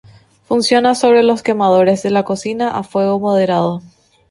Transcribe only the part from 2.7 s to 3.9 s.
a fuego moderado.